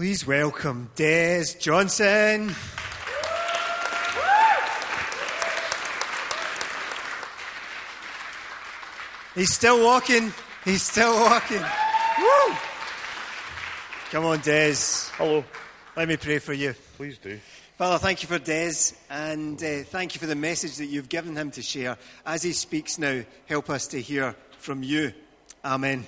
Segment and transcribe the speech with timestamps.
[0.00, 2.54] Please welcome Dez Johnston.
[9.34, 10.32] He's still walking.
[10.64, 11.60] He's still walking.
[11.60, 12.54] Woo!
[14.10, 15.10] Come on, Dez.
[15.16, 15.44] Hello.
[15.94, 16.74] Let me pray for you.
[16.96, 17.38] Please do.
[17.76, 21.36] Father, thank you for Dez and uh, thank you for the message that you've given
[21.36, 21.98] him to share.
[22.24, 25.12] As he speaks now, help us to hear from you.
[25.62, 26.06] Amen.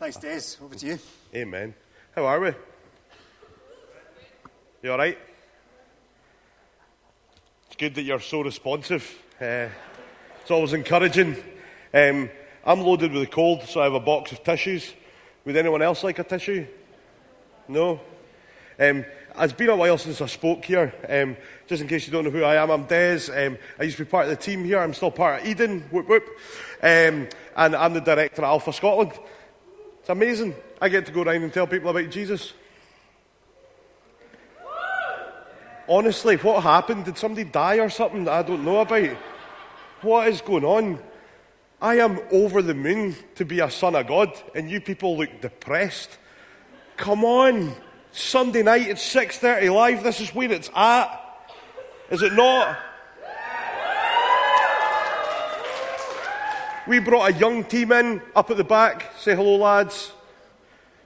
[0.00, 0.60] Thanks, Dez.
[0.60, 0.98] Over to you.
[1.32, 1.74] Amen.
[2.16, 2.54] How are we?
[4.84, 5.16] You all right?
[7.68, 9.18] It's good that you're so responsive.
[9.40, 9.68] Uh,
[10.42, 11.36] it's always encouraging.
[11.94, 12.28] Um,
[12.66, 14.92] I'm loaded with a cold, so I have a box of tissues.
[15.46, 16.66] Would anyone else like a tissue?
[17.66, 17.98] No?
[18.78, 19.06] Um,
[19.38, 20.92] it's been a while since I spoke here.
[21.08, 23.30] Um, just in case you don't know who I am, I'm Dez.
[23.30, 24.80] Um, I used to be part of the team here.
[24.80, 25.80] I'm still part of Eden.
[25.92, 26.26] Whoop whoop.
[26.82, 29.12] Um, and I'm the director at Alpha Scotland.
[30.00, 30.54] It's amazing.
[30.78, 32.52] I get to go around and tell people about Jesus.
[35.88, 37.04] Honestly, what happened?
[37.04, 39.16] Did somebody die or something that I don't know about?
[40.02, 40.98] What is going on?
[41.80, 45.40] I am over the moon to be a son of God, and you people look
[45.40, 46.18] depressed.
[46.96, 47.74] Come on.
[48.12, 51.20] Sunday night at 6.30 live, this is where it's at.
[52.10, 52.78] Is it not?
[56.86, 59.12] We brought a young team in up at the back.
[59.18, 60.12] Say hello, lads.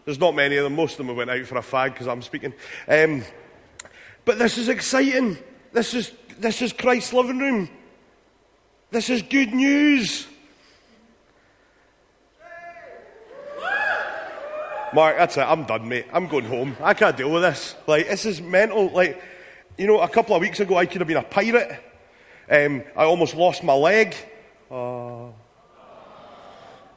[0.04, 0.74] There's not many of them.
[0.74, 2.52] Most of them went out for a fag because I'm speaking.
[2.88, 3.22] Um,
[4.28, 5.38] but this is exciting.
[5.72, 7.70] This is, this is Christ's living room.
[8.90, 10.26] This is good news.
[14.92, 15.40] Mark, that's it.
[15.40, 16.04] I'm done, mate.
[16.12, 16.76] I'm going home.
[16.82, 17.74] I can't deal with this.
[17.86, 18.90] Like, this is mental.
[18.90, 19.18] Like,
[19.78, 21.82] you know, a couple of weeks ago, I could have been a pirate.
[22.50, 24.14] Um, I almost lost my leg.
[24.70, 25.28] Uh,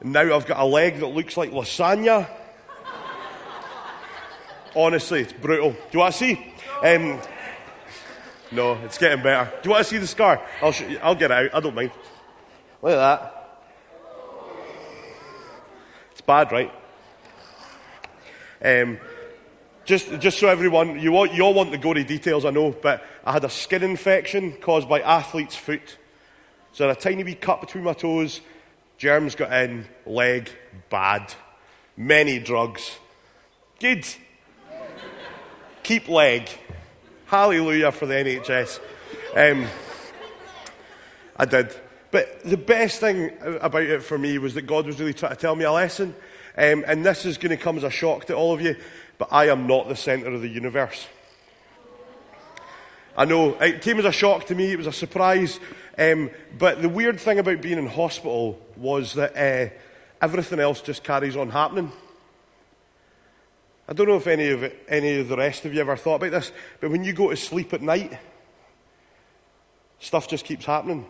[0.04, 2.30] now I've got a leg that looks like lasagna.
[4.76, 5.72] Honestly, it's brutal.
[5.72, 6.51] Do you want to see?
[6.84, 7.20] Um,
[8.52, 9.52] no, it's getting better.
[9.62, 10.42] Do you want to see the scar?
[10.62, 11.54] I'll, sh- I'll get out.
[11.54, 11.92] I don't mind.
[12.82, 13.38] Look at that.
[16.11, 16.73] It's bad, right?
[18.64, 18.98] Um,
[19.86, 23.04] just, just so everyone, you, want, you all want the gory details, I know, but
[23.23, 25.98] I had a skin infection caused by athlete's foot.
[26.73, 28.42] So I had a tiny wee cut between my toes,
[28.98, 30.50] germs got in, leg,
[30.89, 31.34] bad.
[31.95, 32.98] Many drugs.
[33.80, 34.05] Good.
[35.84, 36.50] Keep leg.
[37.31, 38.81] Hallelujah for the NHS.
[39.37, 39.65] Um,
[41.37, 41.73] I did.
[42.11, 43.31] But the best thing
[43.61, 46.14] about it for me was that God was really trying to tell me a lesson.
[46.58, 48.75] Um, and this is going to come as a shock to all of you,
[49.17, 51.08] but I am not the centre of the universe.
[53.15, 55.58] I know it came as a shock to me, it was a surprise.
[55.98, 59.73] Um, but the weird thing about being in hospital was that uh,
[60.21, 61.93] everything else just carries on happening.
[63.87, 66.31] I don't know if any of, any of the rest of you ever thought about
[66.31, 68.17] this, but when you go to sleep at night,
[69.99, 71.05] stuff just keeps happening.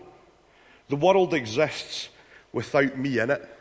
[0.90, 2.10] The world exists
[2.52, 3.58] without me in it.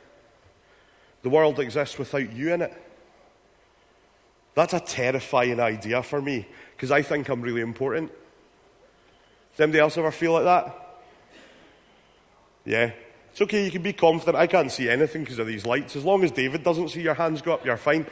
[1.22, 2.72] The world exists without you in it.
[4.54, 6.46] That's a terrifying idea for me
[6.76, 8.10] because I think I'm really important.
[9.52, 10.76] Does anybody else ever feel like that?
[12.64, 12.92] Yeah.
[13.30, 14.36] It's okay, you can be confident.
[14.36, 15.94] I can't see anything because of these lights.
[15.94, 18.06] As long as David doesn't see your hands go up, you're fine.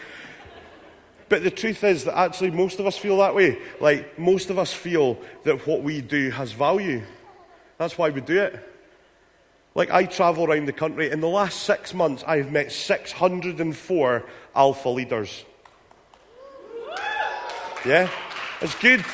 [1.29, 3.59] But the truth is that actually most of us feel that way.
[3.81, 7.03] Like, most of us feel that what we do has value.
[7.77, 8.65] That's why we do it.
[9.75, 11.11] Like, I travel around the country.
[11.11, 14.25] In the last six months, I've met 604
[14.57, 15.45] alpha leaders.
[17.85, 18.11] Yeah?
[18.61, 19.05] It's good.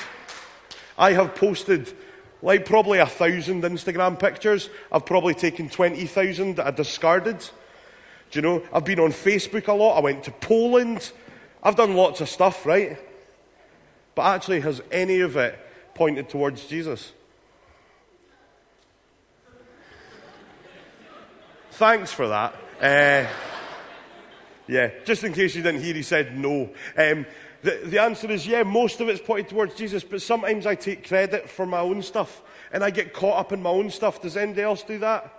[0.97, 1.93] I have posted
[2.41, 4.71] like probably a thousand Instagram pictures.
[4.93, 7.39] I've probably taken 20,000 that I discarded.
[8.31, 8.63] Do you know?
[8.73, 9.97] I've been on Facebook a lot.
[9.97, 11.11] I went to Poland.
[11.65, 12.99] I've done lots of stuff, right?
[14.15, 15.59] But actually, has any of it
[15.95, 17.13] pointed towards Jesus?
[21.73, 22.55] Thanks for that.
[22.81, 23.29] Uh,
[24.69, 26.71] yeah, just in case you didn't hear, he said no.
[26.97, 27.27] Um,
[27.63, 31.09] the, the answer is yeah, most of it's pointed towards Jesus, but sometimes I take
[31.09, 34.21] credit for my own stuff and I get caught up in my own stuff.
[34.21, 35.33] Does anybody else do that?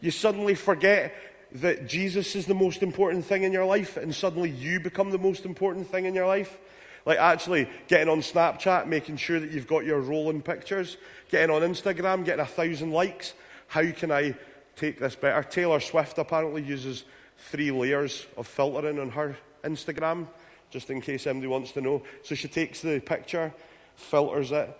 [0.00, 1.14] You suddenly forget
[1.52, 5.18] that Jesus is the most important thing in your life, and suddenly you become the
[5.18, 6.58] most important thing in your life.
[7.04, 10.96] Like actually getting on Snapchat, making sure that you've got your rolling pictures,
[11.30, 13.34] getting on Instagram, getting a thousand likes.
[13.68, 14.34] How can I
[14.74, 15.42] take this better?
[15.48, 17.04] Taylor Swift apparently uses
[17.38, 20.26] three layers of filtering on her Instagram,
[20.70, 22.02] just in case anybody wants to know.
[22.24, 23.54] So she takes the picture,
[23.94, 24.76] filters it,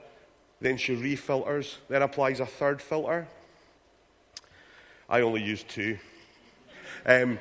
[0.61, 3.29] then she refilters, then applies a third filter.
[5.09, 5.99] I only use two.
[7.07, 7.39] Um,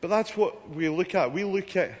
[0.00, 1.32] but that's what we look at.
[1.32, 1.92] We look at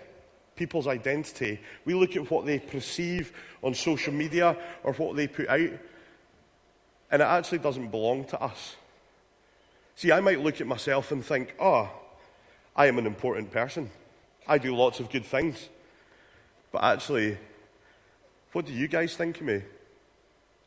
[0.54, 1.58] people's identity.
[1.84, 3.32] We look at what they perceive
[3.62, 5.70] on social media or what they put out,
[7.10, 8.76] and it actually doesn't belong to us.
[9.96, 11.90] See, I might look at myself and think, oh,
[12.76, 13.90] I am an important person.
[14.46, 15.68] I do lots of good things.
[16.72, 17.38] But actually,
[18.52, 19.62] what do you guys think of me?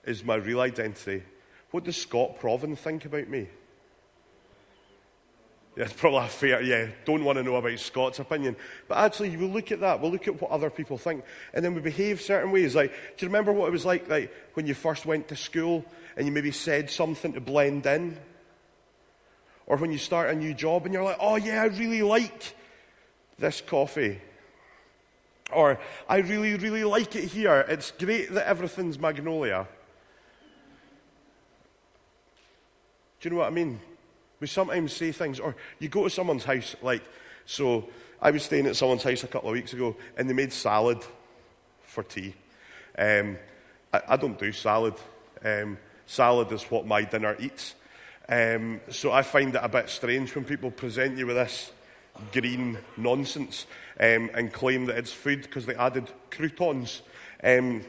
[0.05, 1.23] Is my real identity.
[1.71, 3.47] What does Scott Proven think about me?
[5.77, 8.55] It's probably a fair, yeah, don't want to know about Scott's opinion.
[8.87, 11.75] But actually, we look at that, we'll look at what other people think, and then
[11.75, 12.75] we behave certain ways.
[12.75, 15.85] Like, do you remember what it was like, like when you first went to school
[16.15, 18.17] and you maybe said something to blend in?
[19.67, 22.55] Or when you start a new job and you're like, oh yeah, I really like
[23.37, 24.19] this coffee.
[25.53, 25.79] Or
[26.09, 27.63] I really, really like it here.
[27.69, 29.67] It's great that everything's magnolia.
[33.19, 33.79] Do you know what I mean?
[34.39, 37.03] We sometimes say things, or you go to someone's house, like,
[37.45, 37.87] so
[38.21, 41.03] I was staying at someone's house a couple of weeks ago, and they made salad
[41.81, 42.35] for tea.
[42.97, 43.37] Um,
[43.93, 44.95] I, I, don't do salad.
[45.43, 47.75] Um, salad is what my dinner eats.
[48.29, 51.71] Um, so I find it a bit strange when people present you with this
[52.33, 53.67] green nonsense
[53.99, 57.01] um, and claim that it's food because they added croutons.
[57.43, 57.83] Um,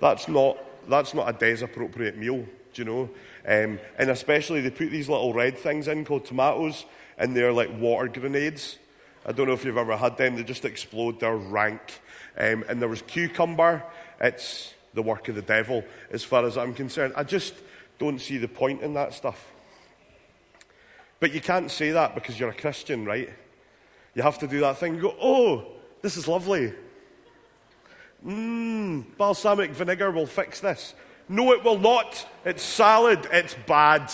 [0.00, 0.58] that's not
[0.88, 2.44] that's not a Dez appropriate meal,
[2.74, 3.10] do you know?
[3.46, 6.84] Um, and especially they put these little red things in called tomatoes,
[7.18, 8.78] and they're like water grenades.
[9.26, 10.36] I don't know if you've ever had them.
[10.36, 11.20] They just explode.
[11.20, 12.00] They're rank.
[12.36, 13.82] Um, and there was cucumber.
[14.20, 17.14] It's the work of the devil, as far as I'm concerned.
[17.16, 17.54] I just
[17.98, 19.52] don't see the point in that stuff.
[21.20, 23.30] But you can't say that because you're a Christian, right?
[24.14, 24.94] You have to do that thing.
[24.94, 25.66] You go, oh,
[26.02, 26.72] this is lovely.
[28.24, 30.94] Mmm, balsamic vinegar will fix this.
[31.28, 32.26] No, it will not.
[32.44, 33.26] It's salad.
[33.32, 34.12] It's bad.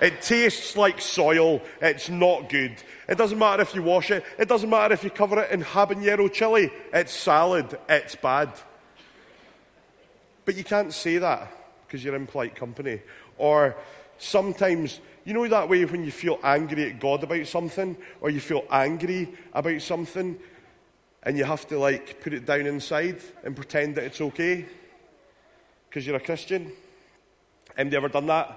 [0.00, 1.62] It tastes like soil.
[1.80, 2.74] It's not good.
[3.08, 4.24] It doesn't matter if you wash it.
[4.38, 6.70] It doesn't matter if you cover it in habanero chili.
[6.92, 7.78] It's salad.
[7.88, 8.52] It's bad.
[10.44, 11.52] But you can't say that
[11.86, 13.00] because you're in polite company.
[13.38, 13.76] Or
[14.18, 18.40] sometimes, you know that way when you feel angry at God about something, or you
[18.40, 20.38] feel angry about something,
[21.22, 24.66] and you have to like put it down inside and pretend that it's okay?
[25.92, 26.72] Because you're a Christian?
[27.76, 28.50] Anybody ever done that?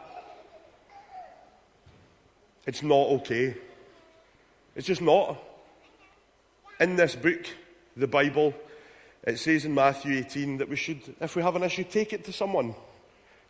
[2.66, 3.58] It's not okay.
[4.74, 5.38] It's just not.
[6.80, 7.46] In this book,
[7.98, 8.54] the Bible,
[9.22, 12.24] it says in Matthew 18 that we should, if we have an issue, take it
[12.24, 12.74] to someone.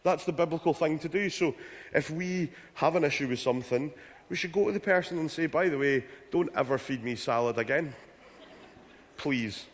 [0.02, 1.30] That's the biblical thing to do.
[1.30, 1.54] So
[1.94, 3.94] if we have an issue with something,
[4.30, 7.16] we should go to the person and say, by the way, don't ever feed me
[7.16, 7.94] salad again.
[9.16, 9.66] Please.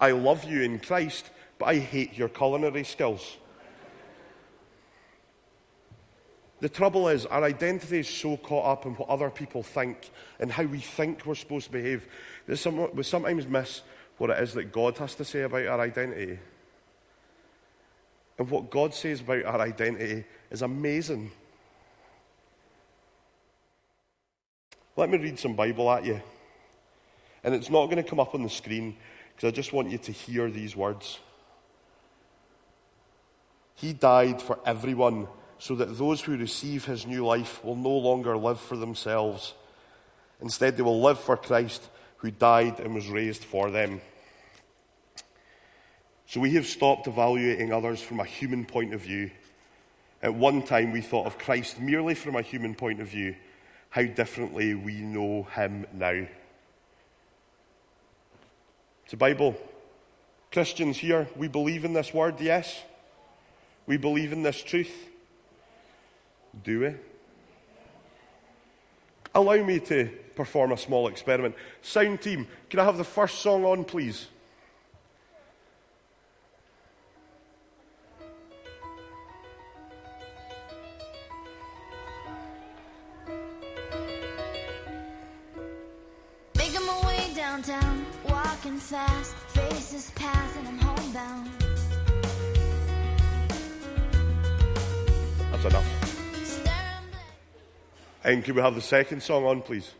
[0.00, 3.36] I love you in Christ, but I hate your culinary skills.
[6.60, 10.10] The trouble is, our identity is so caught up in what other people think
[10.40, 12.08] and how we think we're supposed to behave
[12.46, 13.82] that we sometimes miss
[14.16, 16.38] what it is that God has to say about our identity.
[18.38, 21.30] And what God says about our identity is amazing.
[24.96, 26.20] Let me read some Bible at you.
[27.44, 28.96] And it's not going to come up on the screen
[29.34, 31.20] because I just want you to hear these words.
[33.78, 35.28] He died for everyone
[35.60, 39.54] so that those who receive his new life will no longer live for themselves.
[40.40, 44.00] Instead, they will live for Christ who died and was raised for them.
[46.26, 49.30] So we have stopped evaluating others from a human point of view.
[50.20, 53.36] At one time, we thought of Christ merely from a human point of view.
[53.90, 56.26] How differently we know him now.
[59.04, 59.56] It's a Bible.
[60.50, 62.82] Christians here, we believe in this word, yes?
[63.88, 65.08] We believe in this truth.
[66.62, 66.94] Do we?
[69.34, 71.54] Allow me to perform a small experiment.
[71.80, 74.26] Sound team, can I have the first song on, please?
[86.56, 91.67] Making my way downtown, walking fast, faces pass, and I'm homebound.
[95.62, 96.60] That's enough.
[98.22, 99.92] And can we have the second song on, please?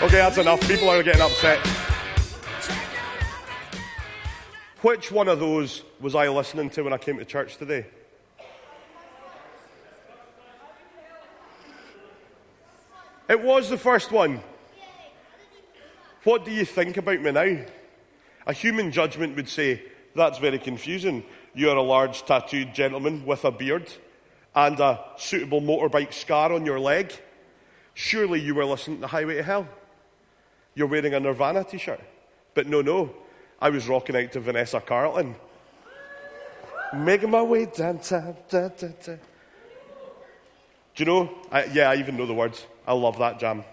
[0.00, 0.60] Okay, that's enough.
[0.68, 1.58] People are getting upset.
[4.80, 7.84] Which one of those was I listening to when I came to church today?
[13.28, 14.40] It was the first one.
[16.22, 17.58] What do you think about me now?
[18.46, 19.82] A human judgment would say,
[20.14, 21.24] that's very confusing.
[21.54, 23.92] You're a large tattooed gentleman with a beard
[24.54, 27.12] and a suitable motorbike scar on your leg.
[27.94, 29.66] Surely you were listening to Highway to Hell.
[30.78, 32.00] You're wearing a Nirvana t shirt.
[32.54, 33.12] But no, no.
[33.60, 35.34] I was rocking out to Vanessa Carlton.
[36.94, 38.36] Making my way downtown.
[38.48, 39.14] Da, da, da.
[39.14, 39.18] Do
[40.94, 41.34] you know?
[41.50, 42.64] I, yeah, I even know the words.
[42.86, 43.64] I love that jam.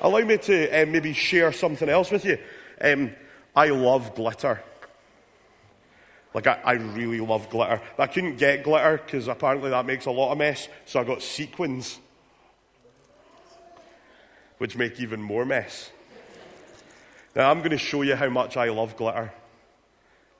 [0.00, 2.36] Allow me to uh, maybe share something else with you.
[2.80, 3.12] Um,
[3.54, 4.60] I love glitter.
[6.34, 7.80] Like, I, I really love glitter.
[7.96, 11.04] But I couldn't get glitter because apparently that makes a lot of mess, so I
[11.04, 12.00] got sequins,
[14.58, 15.92] which make even more mess.
[17.34, 19.32] Now, I'm going to show you how much I love glitter.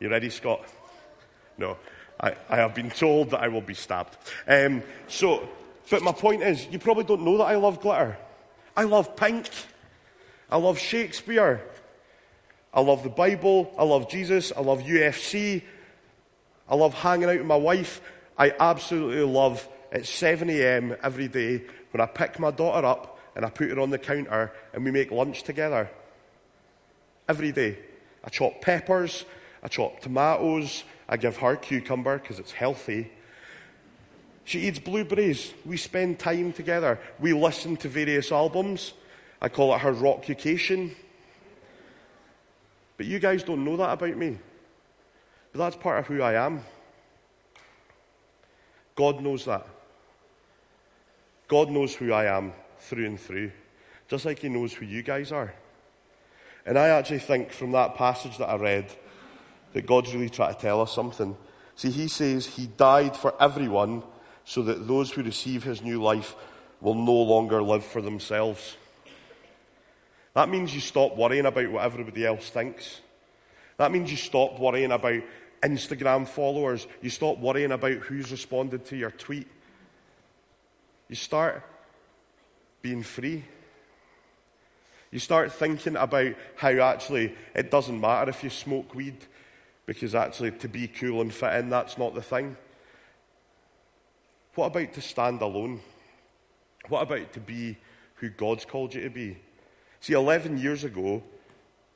[0.00, 0.64] You ready, Scott?
[1.56, 1.76] No.
[2.18, 4.16] I, I have been told that I will be stabbed.
[4.46, 5.48] Um, so,
[5.88, 8.18] but my point is, you probably don't know that I love glitter.
[8.76, 9.48] I love pink.
[10.50, 11.62] I love Shakespeare.
[12.74, 13.72] I love the Bible.
[13.78, 14.52] I love Jesus.
[14.56, 15.62] I love UFC.
[16.68, 18.00] I love hanging out with my wife.
[18.36, 20.96] I absolutely love at 7 a.m.
[21.02, 24.52] every day when I pick my daughter up and I put her on the counter
[24.72, 25.90] and we make lunch together.
[27.30, 27.78] Every day.
[28.24, 29.24] I chop peppers,
[29.62, 33.08] I chop tomatoes, I give her cucumber because it's healthy.
[34.42, 35.54] She eats blueberries.
[35.64, 36.98] We spend time together.
[37.20, 38.94] We listen to various albums.
[39.40, 40.90] I call it her rockucation.
[42.96, 44.36] But you guys don't know that about me.
[45.52, 46.64] But that's part of who I am.
[48.96, 49.68] God knows that.
[51.46, 53.52] God knows who I am through and through,
[54.08, 55.54] just like He knows who you guys are.
[56.66, 58.92] And I actually think from that passage that I read
[59.72, 61.36] that God's really trying to tell us something.
[61.76, 64.02] See, He says He died for everyone
[64.44, 66.34] so that those who receive His new life
[66.80, 68.76] will no longer live for themselves.
[70.34, 73.00] That means you stop worrying about what everybody else thinks.
[73.76, 75.22] That means you stop worrying about
[75.62, 76.86] Instagram followers.
[77.02, 79.48] You stop worrying about who's responded to your tweet.
[81.08, 81.62] You start
[82.82, 83.44] being free.
[85.10, 89.16] You start thinking about how actually it doesn't matter if you smoke weed,
[89.86, 92.56] because actually to be cool and fit in, that's not the thing.
[94.54, 95.80] What about to stand alone?
[96.88, 97.76] What about to be
[98.16, 99.38] who God's called you to be?
[100.00, 101.22] See, 11 years ago,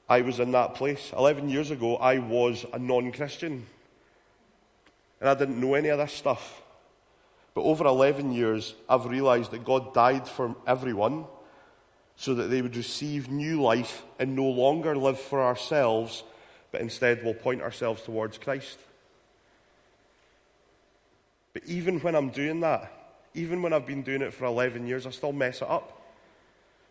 [0.08, 1.12] I was in that place.
[1.16, 3.66] 11 years ago, I was a non Christian.
[5.20, 6.62] And I didn't know any of this stuff.
[7.54, 11.26] But over 11 years, I've realized that God died for everyone
[12.16, 16.22] so that they would receive new life and no longer live for ourselves,
[16.70, 18.78] but instead will point ourselves towards Christ.
[21.52, 22.92] But even when I'm doing that,
[23.34, 26.00] even when I've been doing it for 11 years, I still mess it up.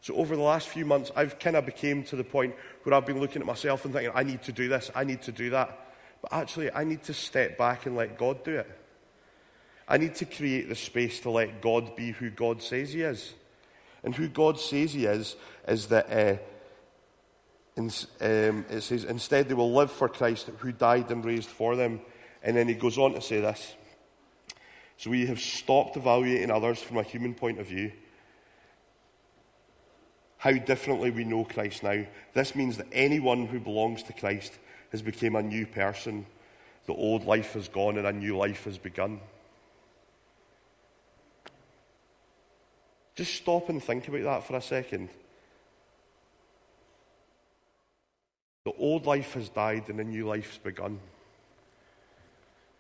[0.02, 3.06] So over the last few months, I've kind of became to the point where I've
[3.06, 5.52] been looking at myself and thinking, I need to do this, I need to do
[5.52, 5.80] that.
[6.22, 8.80] But actually, I need to step back and let God do it.
[9.88, 13.34] I need to create the space to let God be who God says He is.
[14.04, 15.36] And who God says He is,
[15.68, 16.38] is that uh,
[17.76, 17.86] in,
[18.22, 22.02] um, it says, instead they will live for Christ who died and raised for them.
[22.42, 23.74] And then He goes on to say this.
[24.98, 27.92] So we have stopped evaluating others from a human point of view
[30.44, 32.04] how differently we know Christ now.
[32.34, 34.52] This means that anyone who belongs to Christ
[34.92, 36.26] has become a new person.
[36.86, 39.22] The old life has gone and a new life has begun.
[43.16, 45.10] Just stop and think about that for a second.
[48.66, 51.00] The old life has died and a new life's begun.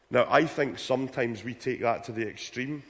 [0.09, 2.83] Now, I think sometimes we take that to the extreme.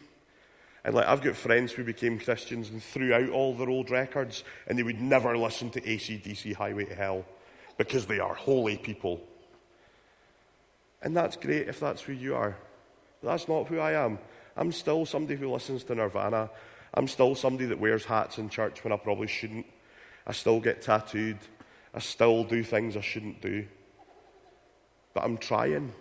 [0.85, 4.43] And like I've got friends who became Christians and threw out all their old records
[4.67, 7.25] and they would never listen to ACDC Highway to Hell
[7.77, 9.21] because they are holy people.
[11.01, 12.55] And that's great if that's who you are.
[13.21, 14.19] But that's not who I am.
[14.55, 16.49] I'm still somebody who listens to Nirvana.
[16.93, 19.65] I'm still somebody that wears hats in church when I probably shouldn't.
[20.27, 21.39] I still get tattooed.
[21.93, 23.65] I still do things I shouldn't do.
[25.13, 25.93] But I'm trying.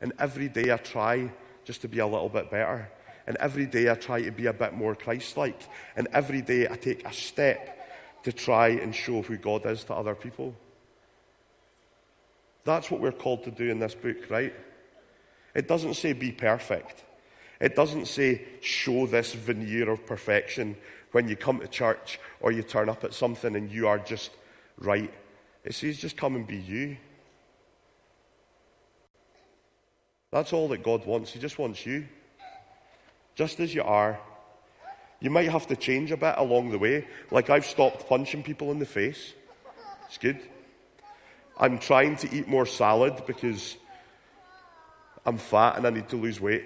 [0.00, 1.30] And every day I try
[1.64, 2.90] just to be a little bit better.
[3.26, 5.60] And every day I try to be a bit more Christ like.
[5.96, 7.74] And every day I take a step
[8.22, 10.54] to try and show who God is to other people.
[12.64, 14.54] That's what we're called to do in this book, right?
[15.54, 17.04] It doesn't say be perfect.
[17.60, 20.76] It doesn't say show this veneer of perfection
[21.12, 24.30] when you come to church or you turn up at something and you are just
[24.78, 25.12] right.
[25.64, 26.96] It says just come and be you.
[30.30, 31.32] That's all that God wants.
[31.32, 32.06] He just wants you.
[33.34, 34.20] Just as you are.
[35.20, 37.08] You might have to change a bit along the way.
[37.30, 39.32] Like I've stopped punching people in the face.
[40.06, 40.38] It's good.
[41.58, 43.76] I'm trying to eat more salad because
[45.26, 46.64] I'm fat and I need to lose weight.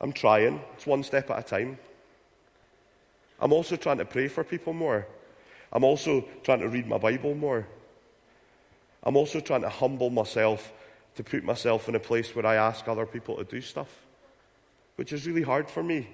[0.00, 0.60] I'm trying.
[0.74, 1.78] It's one step at a time.
[3.40, 5.06] I'm also trying to pray for people more.
[5.72, 7.66] I'm also trying to read my Bible more.
[9.02, 10.72] I'm also trying to humble myself
[11.14, 13.88] to put myself in a place where I ask other people to do stuff,
[14.96, 16.08] which is really hard for me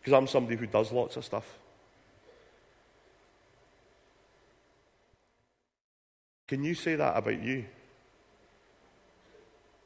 [0.00, 1.58] because I'm somebody who does lots of stuff.
[6.48, 7.64] Can you say that about you?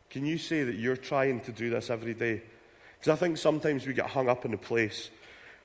[0.08, 2.42] Can you say that you're trying to do this every day?
[3.04, 5.10] Because I think sometimes we get hung up in a place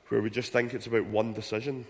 [0.10, 1.86] where we just think it's about one decision.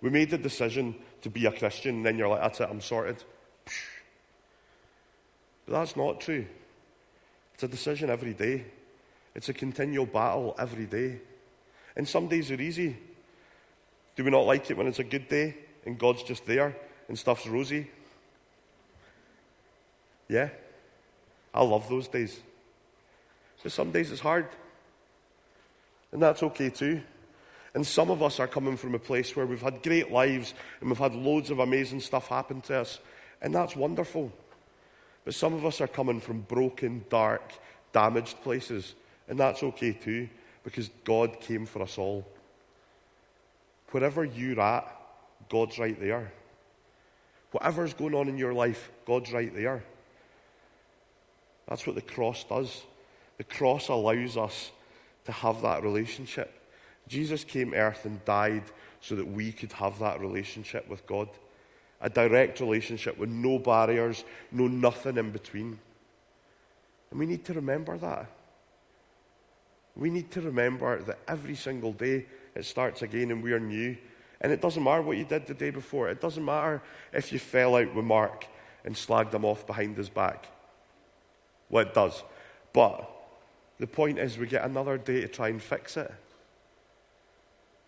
[0.00, 2.80] We made the decision to be a Christian, and then you're like, that's it, I'm
[2.80, 3.24] sorted.
[5.66, 6.46] But that's not true.
[7.54, 8.66] It's a decision every day,
[9.34, 11.18] it's a continual battle every day.
[11.96, 12.98] And some days are easy.
[14.14, 16.76] Do we not like it when it's a good day and God's just there
[17.08, 17.90] and stuff's rosy?
[20.28, 20.50] Yeah.
[21.52, 22.38] I love those days.
[23.62, 24.46] But some days it's hard.
[26.12, 27.02] And that's okay too.
[27.74, 30.90] And some of us are coming from a place where we've had great lives and
[30.90, 32.98] we've had loads of amazing stuff happen to us.
[33.40, 34.32] And that's wonderful.
[35.24, 37.52] But some of us are coming from broken, dark,
[37.92, 38.94] damaged places.
[39.28, 40.28] And that's okay too,
[40.64, 42.26] because God came for us all.
[43.90, 44.96] Wherever you're at,
[45.48, 46.32] God's right there.
[47.52, 49.82] Whatever's going on in your life, God's right there.
[51.68, 52.82] That's what the cross does.
[53.40, 54.70] The cross allows us
[55.24, 56.60] to have that relationship.
[57.08, 58.64] Jesus came earth and died
[59.00, 61.26] so that we could have that relationship with God.
[62.02, 65.78] A direct relationship with no barriers, no nothing in between.
[67.10, 68.30] And we need to remember that.
[69.96, 73.96] We need to remember that every single day it starts again and we are new.
[74.42, 76.10] And it doesn't matter what you did the day before.
[76.10, 78.46] It doesn't matter if you fell out with Mark
[78.84, 80.44] and slagged him off behind his back.
[81.70, 82.22] Well, it does.
[82.74, 83.16] But
[83.80, 86.12] the point is, we get another day to try and fix it.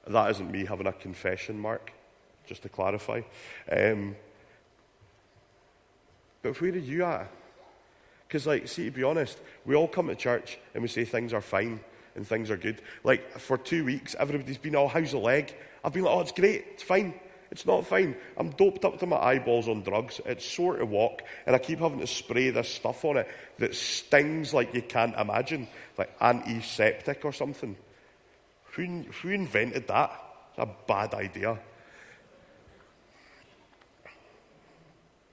[0.07, 1.93] That isn't me having a confession, Mark,
[2.47, 3.21] just to clarify.
[3.71, 4.17] Um,
[6.41, 7.31] but where are you at?
[8.27, 11.35] Because, like, see, to be honest, we all come to church and we say things
[11.35, 11.79] are fine
[12.17, 12.81] and things are good.
[13.05, 15.55] Like, for two weeks, everybody's been, oh, how's the leg?
[15.85, 17.13] I've been like, oh, it's great, it's fine.
[17.53, 18.17] It's not fine.
[18.39, 20.23] I'm doped up to my eyeballs on drugs.
[20.25, 23.75] It's sore to walk, and I keep having to spray this stuff on it that
[23.75, 27.77] stings like you can't imagine, like antiseptic or something.
[28.73, 30.19] Who, who invented that?
[30.53, 31.59] It's a bad idea.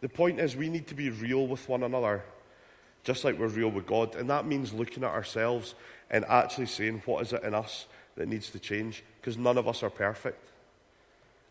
[0.01, 2.25] The point is, we need to be real with one another,
[3.05, 4.17] just like we're real with God.
[4.17, 5.73] And that means looking at ourselves
[6.09, 7.85] and actually saying, what is it in us
[8.17, 9.05] that needs to change?
[9.21, 10.49] Because none of us are perfect.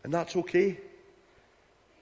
[0.03, 0.77] And that's okay.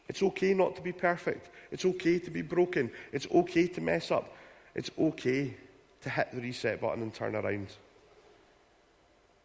[0.07, 1.49] It's okay not to be perfect.
[1.71, 2.91] It's okay to be broken.
[3.11, 4.33] It's okay to mess up.
[4.75, 5.55] It's okay
[6.01, 7.67] to hit the reset button and turn around.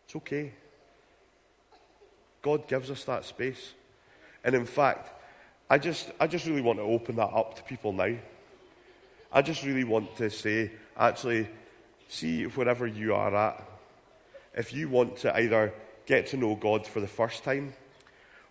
[0.05, 0.53] It's okay.
[2.43, 3.73] God gives us that space.
[4.45, 5.11] And in fact,
[5.71, 8.15] I just, I just really want to open that up to people now.
[9.33, 11.49] I just really want to say, actually,
[12.09, 13.67] see wherever you are at,
[14.55, 15.73] if you want to either
[16.05, 17.73] get to know God for the first time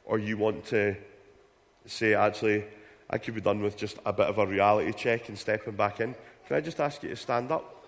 [0.06, 0.96] or you want to
[1.86, 2.66] say, actually,
[3.10, 6.00] I could be done with just a bit of a reality check and stepping back
[6.00, 6.16] in,
[6.48, 7.81] can I just ask you to stand up?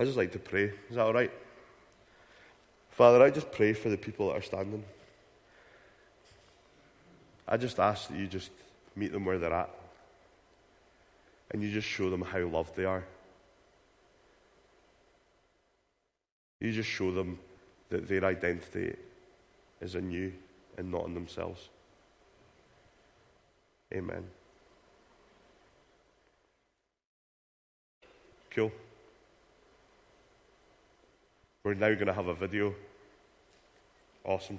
[0.00, 0.72] I just like to pray.
[0.88, 1.30] Is that all right?
[2.88, 4.82] Father, I just pray for the people that are standing.
[7.46, 8.50] I just ask that you just
[8.96, 9.68] meet them where they're at.
[11.50, 13.04] And you just show them how loved they are.
[16.60, 17.38] You just show them
[17.90, 18.96] that their identity
[19.82, 20.32] is in you
[20.78, 21.68] and not in themselves.
[23.92, 24.24] Amen.
[28.50, 28.72] Cool.
[31.62, 32.74] We're now going to have a video.
[34.24, 34.58] Awesome.